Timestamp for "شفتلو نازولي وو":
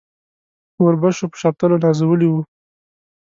1.41-2.41